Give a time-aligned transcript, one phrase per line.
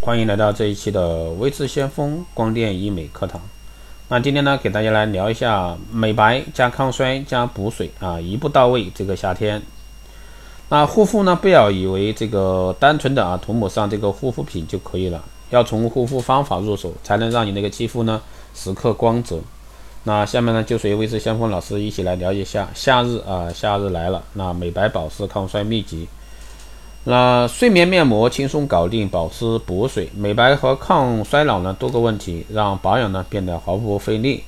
[0.00, 3.40] 欢迎来到这一期的微智先锋光电医美课堂。
[4.08, 8.88] 那今天呢，给大家来聊一下美白加抗衰加补水啊，一步到位。
[8.94, 9.60] 这个夏天，
[10.68, 18.22] 那护肤呢，不要以为这个单纯的啊涂抹上这个护肤品就可以了，要从护肤方法入手，才能让你那个肌肤呢
[18.54, 19.40] 时刻光泽。
[20.04, 26.06] 那下面呢，就随微智先锋老师一起来聊一下夏日啊，夏日来了，那美白保湿抗衰秘籍。
[27.08, 34.42] 那睡眠面膜轻松搞定，保湿补水、美白和抗衰老呢多个问题，让保养呢变得毫不费力。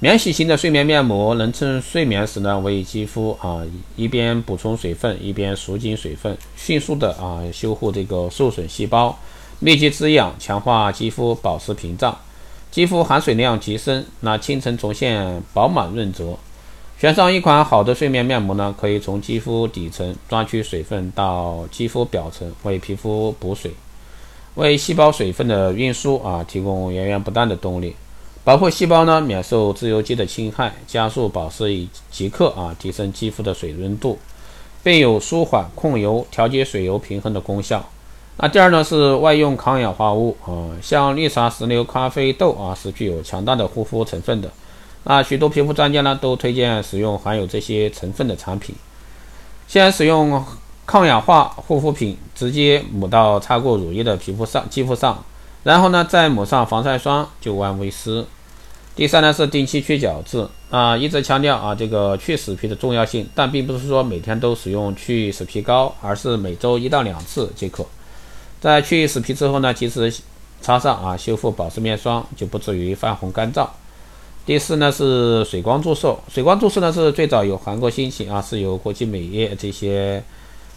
[0.00, 3.62] 免洗型的睡眠面膜能趁睡眠时呢为肌肤啊
[3.94, 9.16] 一边补充水分，一边锁紧水分，迅速的啊修复这个受损细胞，
[9.60, 12.18] 密集滋养，强化肌肤保湿屏障，
[12.72, 16.36] 肌肤含水量提升，那清晨重现饱满润泽。
[17.00, 23.72] 选上一款好的睡眠面膜呢，可以从肌肤底层抓取水分到肌肤表层，为皮肤补水，
[24.56, 27.96] 为细胞水分的运输啊提供源源不断的动力，
[28.44, 34.18] 保护细胞呢免受自由基的侵害，加速保湿以即刻啊提升肌肤的水润度，
[34.82, 37.82] 并有舒缓、控油、调节水油平衡的功效。
[38.36, 44.52] 那第二呢是外用抗氧化物啊，像绿茶、石榴、咖啡豆啊是具有强大的护肤成分的。
[45.04, 48.74] 啊许多皮肤专家呢都推荐使用含有这些成分的产品。
[49.66, 50.44] 先使用
[50.84, 55.24] 抗氧化护肤品，直接抹到擦过乳液的皮肤上、肌肤上，
[55.62, 58.24] 然后呢再抹上防晒霜，就万无一失。
[58.96, 67.86] 第三呢是定期去角质啊，一直强调啊这个去死皮的重要性，但并不是说每天都使用去死皮膏，而是每周一到两次即可。
[68.60, 70.12] 在去死皮之后呢，及时
[70.60, 73.66] 擦上啊修复保湿面霜，就不至于泛红干燥。
[74.50, 80.20] 第四呢是水光注射，水光注射呢是最早由韩国兴起啊，是由国际美业这些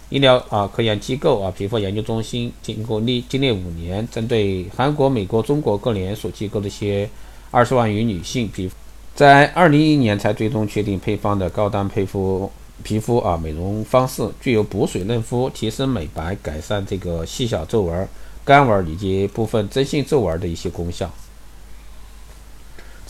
[0.10, 7.10] 医疗啊科研机构啊皮肤研究中心经过历经历五年，针对韩国、美国、中国各连锁机构的一些
[7.50, 8.76] 二十万余女性皮肤，
[9.16, 12.52] 在二零一一年才最终确定配方的高端配肤
[12.84, 18.08] 皮肤啊美容方式，具有补水嫩肤、提升美白、改善这个细小皱纹、
[18.46, 21.12] 干纹以及部分真性皱纹的一些功效。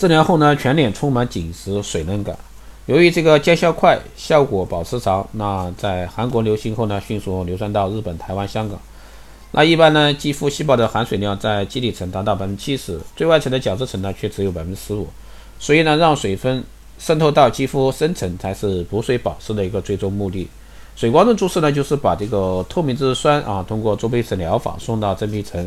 [0.04, 2.38] 治疗后呢，全脸充满紧实水嫩感。
[2.88, 8.78] 由于这个见效快，效果保持长，那在韩国流行后呢，迅速流传到日本、台湾、香港。
[9.52, 15.08] 那一般呢，肌肤细胞的含水量在基底层达到百分之七十，最外层的角质层呢却只有百分之十五。
[15.58, 16.62] 所以呢，让水分
[17.00, 20.46] 渗透到肌肤深层才是补水保湿的一个最终目的。
[20.98, 25.66] 水光针注射呢，就是把这个透明质酸啊，通过做倍层疗法送到真皮层，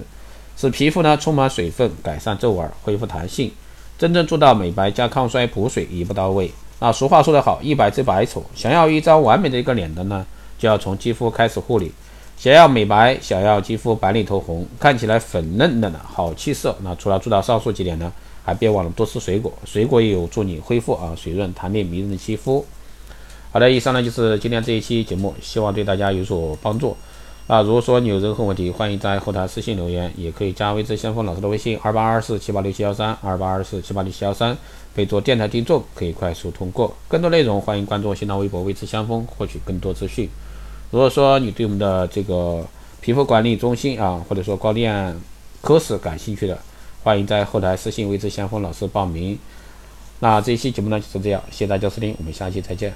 [0.58, 3.50] 使皮肤呢充满水分，改善皱纹，恢复弹性。
[3.98, 6.50] 真正做到美白加抗衰补水一步到位。
[6.78, 8.44] 那俗话说得好，一白遮百丑。
[8.54, 10.24] 想要一张完美的一个脸的呢，
[10.58, 11.90] 就要从肌肤开始护理。
[12.36, 18.12] 想要美白，想要肌肤白里透红，看起来粉嫩嫩的好气色，那除了做到上述几点呢，
[18.44, 19.50] 还别忘了多吃水果。
[19.64, 22.62] 水果也有助你恢复啊水润弹力迷人的肌肤。
[23.52, 26.94] 好的，以上呢就是今天这一期节目，希望对大家有所帮助。
[27.46, 34.58] 啊，如果说你有任何问题，欢迎在后台私信留言，也可以加微之先锋老师的微信二八二四七八六七幺三二八二四七八六七幺三，
[34.96, 36.92] 备注电台听众，可以快速通过。
[37.06, 40.28] 更多内容欢迎关注新浪微博微之先锋，获取更多资讯。
[40.90, 42.66] 如果说你对我们的这个
[43.00, 45.16] 皮肤管理中心啊，或者说光电
[45.60, 46.58] 科室感兴趣的，
[47.04, 49.38] 欢迎在后台私信微之先锋老师报名。
[50.18, 52.92] 那这一期节目呢就是这样，谢谢大家收听，我们下期再见。